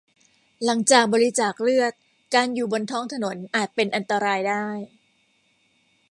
[0.65, 1.93] หลังจากบริจาคเลือด
[2.35, 4.67] การอยู่บนท้องถนนอาจเป็นอันตรายได้